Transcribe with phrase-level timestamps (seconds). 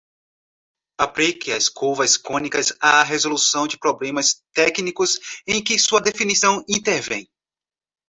[0.97, 7.29] Aplique as curvas cônicas à resolução de problemas técnicos em que sua definição intervém.